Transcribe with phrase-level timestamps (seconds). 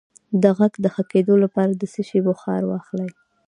[0.41, 3.09] د غږ د ښه کیدو لپاره د څه شي بخار واخلئ؟